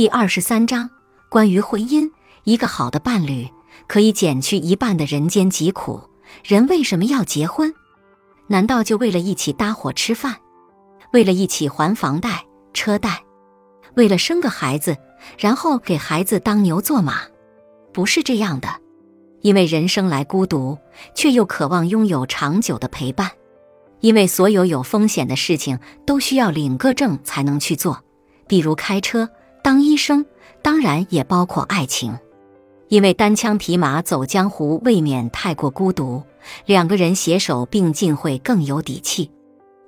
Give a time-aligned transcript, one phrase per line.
[0.00, 0.88] 第二十三章
[1.28, 2.10] 关于婚姻。
[2.44, 3.46] 一个好的伴侣
[3.86, 6.00] 可以减去一半的人间疾苦。
[6.42, 7.74] 人为什么要结婚？
[8.46, 10.38] 难道就为了一起搭伙吃饭？
[11.12, 13.22] 为了一起还房贷、车贷？
[13.94, 14.96] 为了生个孩子，
[15.38, 17.20] 然后给孩子当牛做马？
[17.92, 18.68] 不是这样的。
[19.42, 20.78] 因为人生来孤独，
[21.14, 23.30] 却又渴望拥有长久的陪伴。
[24.00, 28.02] 因为所有有风险的事情都需要领个证才能去做，
[28.48, 29.28] 比如开车、
[29.62, 30.24] 当医生，
[30.62, 32.18] 当然也包括爱情。
[32.88, 36.22] 因为单枪匹马走江湖未免太过孤独，
[36.66, 39.30] 两个人携手并进会更有底气。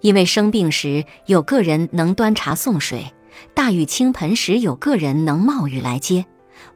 [0.00, 3.12] 因为生病时有个人能端茶送水，
[3.54, 6.24] 大雨倾盆时有个人能冒雨来接，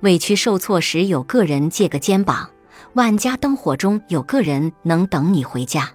[0.00, 2.50] 委屈受挫时有个人借个肩膀，
[2.94, 5.90] 万家灯火中有个人能等你回家。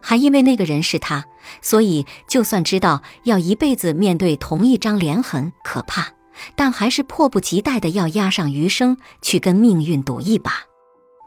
[0.00, 1.24] 还因为那个人是他，
[1.62, 6.08] 所以就算知道要一辈子面对同一张脸很可怕，
[6.54, 10.52] 但还是迫不及待的要押上余生去跟命运赌一把。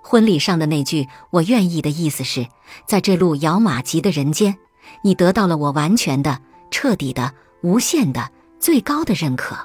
[0.03, 2.47] 婚礼上的那句“我愿意”的意思是，
[2.87, 4.57] 在这路遥马急的人间，
[5.03, 6.39] 你得到了我完全的、
[6.71, 9.57] 彻底的、无限的、最高的认可。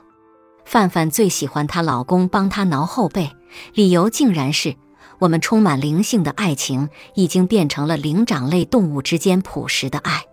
[0.65, 3.31] 范范最喜欢她老公帮她挠后背，
[3.75, 4.77] 理由竟然是。
[5.19, 10.25] 我们充满灵性的爱情已经变成了灵长类动物之间朴实的爱。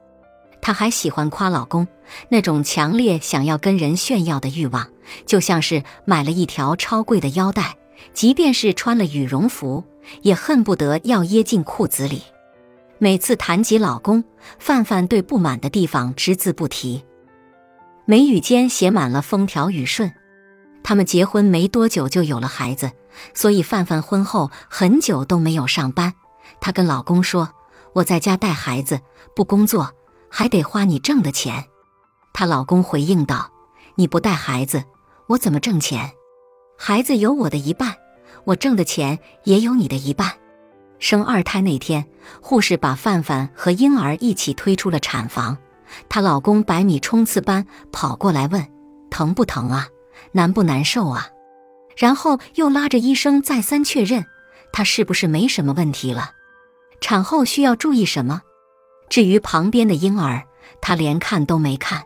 [0.62, 1.88] 她还喜欢夸老公，
[2.30, 4.88] 那种强烈想要跟人炫耀的欲望，
[5.26, 7.78] 就像是买了一条超贵的腰带，
[8.14, 9.84] 即便是穿了羽绒服，
[10.22, 12.24] 也恨不得要掖进裤子里。
[12.98, 14.24] 每次谈及老公，
[14.60, 17.04] 范范对不满的地方只字不提，
[18.06, 20.12] 眉宇间写满了风调雨顺。
[20.84, 22.92] 他们结婚没多久就有了孩子。
[23.34, 26.14] 所以范范婚后很久都没有上班。
[26.62, 27.50] 她跟老公说
[27.94, 29.02] ：“我在家带孩子，
[29.36, 29.92] 不工作
[30.30, 31.66] 还得花你挣的钱。”
[32.34, 33.52] 她老公回应道
[33.96, 34.84] ：“你不带孩子，
[35.28, 36.12] 我怎么挣钱？
[36.78, 37.96] 孩子有我的一半，
[38.46, 40.32] 我挣的钱也有你的一半。”
[41.00, 42.06] 生二胎那天，
[42.42, 45.58] 护士把范范和婴儿一起推出了产房。
[46.10, 48.68] 她老公百米冲刺般跑过来问
[49.10, 49.88] ：“疼不疼啊？
[50.34, 51.28] 难不难受啊？”
[51.98, 54.26] 然后又拉着医生再三确认，
[54.72, 56.32] 她是不是没什么问题了？
[57.02, 58.42] 产后需要注意什么？
[59.10, 60.44] 至于旁边的婴儿，
[60.82, 62.04] 她连看都没看。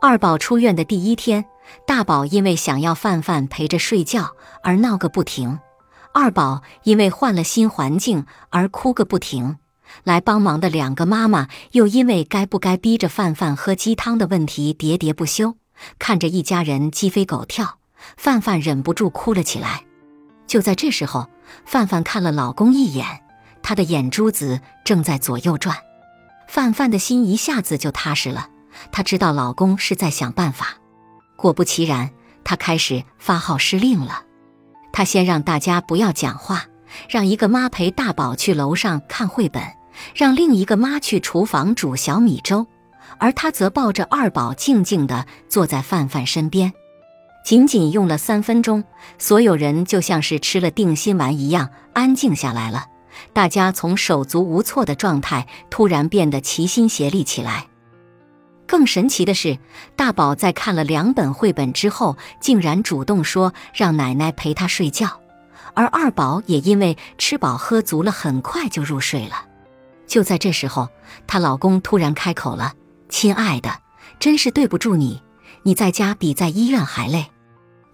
[0.00, 1.44] 二宝出院的第一天，
[1.86, 4.32] 大宝因为想要范范陪着睡觉
[4.62, 5.58] 而闹个不停，
[6.12, 9.58] 二宝因为换了新环境而哭个不停。
[10.04, 15.56] 来帮忙的两个妈妈又因为该不该逼着范范喝鸡汤的问题喋喋不休，
[15.98, 17.78] 看着一家人鸡飞狗跳。
[18.16, 19.84] 范范忍不住哭了起来。
[20.46, 21.28] 就在这时候，
[21.64, 23.06] 范范看了老公一眼，
[23.62, 25.76] 他的眼珠子正在左右转。
[26.48, 28.48] 范范的心一下子就踏实了，
[28.92, 30.76] 她知道老公是在想办法。
[31.36, 32.10] 果不其然，
[32.44, 34.22] 他开始发号施令了。
[34.92, 36.64] 他先让大家不要讲话，
[37.08, 39.62] 让一个妈陪大宝去楼上看绘本，
[40.14, 42.66] 让另一个妈去厨房煮小米粥，
[43.18, 46.72] 而他则抱着二宝静静地坐在范范身边。
[47.44, 48.82] 仅仅用了三分钟，
[49.18, 52.86] 所有人就像是吃了定心丸一样安静下来了。
[53.32, 57.66] 大家从手足无措的状态突然变得齐心协力起来。
[58.66, 59.58] 更神奇的是，
[59.94, 65.20] 大宝在看了两本绘本之后，竟然主动说让奶奶陪他睡觉，
[65.74, 69.44] 而二宝也因为吃饱喝足了，很快就入睡了。
[70.06, 70.88] 就在这时候，
[71.26, 72.74] 她老公突然开口了
[73.08, 73.70] ：“亲爱的，
[74.18, 75.22] 真是对不住你，
[75.62, 77.26] 你在家比在医院还累。”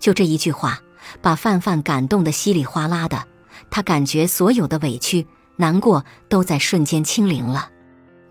[0.00, 0.80] 就这一句话，
[1.20, 3.22] 把范范感动得稀里哗啦的。
[3.70, 7.70] 她感觉所有的委屈、难过都在瞬间清零了。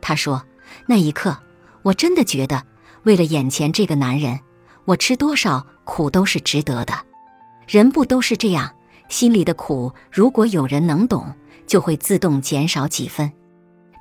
[0.02, 0.44] 她说
[0.88, 1.38] ：“那一刻，
[1.84, 2.64] 我真的觉得，
[3.04, 4.40] 为了眼前这个男人，
[4.86, 6.94] 我吃多少苦都是值得的。
[7.68, 8.72] 人不都是这样？
[9.10, 11.34] 心里的苦，如果有人能懂，
[11.68, 13.32] 就会自动减少几分。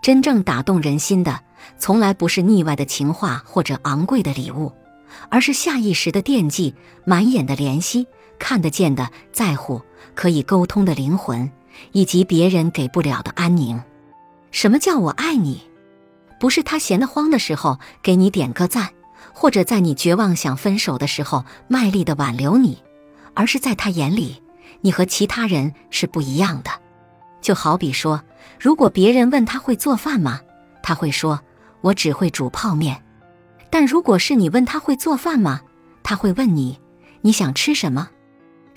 [0.03, 1.41] 真正打动人心的，
[1.79, 4.73] 从来不是腻歪的情话或者昂贵的礼物。”
[5.29, 6.73] 而是下意识的惦记，
[7.05, 8.07] 满眼的怜惜，
[8.41, 9.81] 看得见的在乎，
[10.17, 11.49] 可以沟通的灵魂，
[11.93, 13.81] 以及别人给不了的安宁。
[14.51, 15.61] 什么叫我爱你？
[16.41, 18.91] 不是他闲得慌的时候给你点个赞，
[19.33, 22.83] 或者在你绝望想分手的时候卖力的挽留你，
[23.35, 24.43] 而是在他眼里，
[24.81, 26.71] 你和其他人是不一样的。
[27.41, 28.23] 就好比说，
[28.59, 30.41] 如果别人问他会做饭吗？
[30.83, 31.41] 他会说
[31.83, 33.03] ：“我只会煮泡面。”
[33.71, 35.61] 但如果是你问他会做饭吗？
[36.03, 36.81] 他会问你，
[37.21, 38.09] 你想吃什么？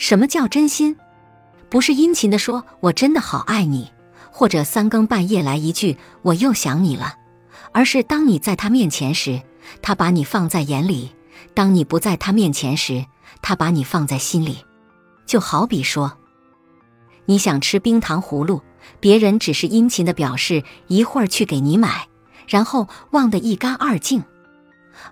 [0.05, 0.97] 什么叫真心？
[1.69, 3.89] 不是殷勤的说“我真的好爱你”，
[4.29, 7.13] 或者三更半夜来一句“我又想你了”，
[7.71, 9.41] 而是当你在他面前时，
[9.81, 11.07] 他把你放在眼里；
[11.53, 13.05] 当你不在他面前时，
[13.41, 14.57] 他把你放在心里。
[15.25, 16.17] 就好比说，
[17.23, 18.61] 你想吃冰糖葫芦，
[18.99, 22.09] 别人只是殷勤的表示一会儿去给你买，
[22.45, 24.21] 然后忘得一干二净，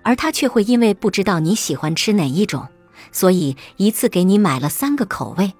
[0.02, 2.68] 而他却会因为不知道你喜欢吃哪一种，
[3.10, 5.52] 所以一次给你买了三个口味。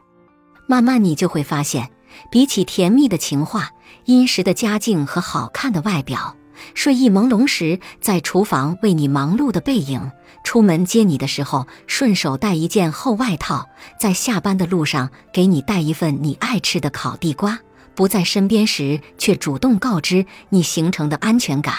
[0.68, 1.90] 慢慢你就会发现，
[2.30, 3.70] 比起甜蜜的情话、
[4.04, 6.36] 殷实的家境和好看的外表。
[6.74, 10.12] 睡意朦胧时，在厨房为你忙碌的背影；
[10.44, 13.66] 出门接你的时候，顺手带一件厚外套；
[13.98, 17.56] 在下班的路上，给你带一份你爱吃的烤地瓜；
[17.96, 21.74] 不在身边时，却主动告知你行程的安全感；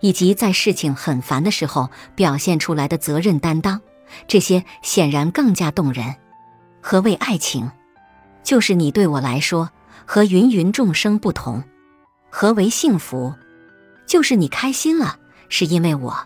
[0.00, 3.80] 以及在事情很烦的时候，表现出来的责任担当，
[4.26, 6.16] 这些显然更加动人。
[6.80, 7.70] 何谓爱情？
[8.42, 9.70] 就是你对我来说
[10.06, 11.62] 和芸芸众生不同。
[12.30, 13.34] 何为幸福？
[14.06, 15.18] 就是你开心了，
[15.48, 16.16] 是因为我。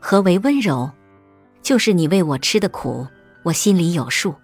[0.00, 0.90] 何为温柔？
[1.62, 3.06] 就是你为我吃的苦，
[3.44, 4.34] 我心里有数。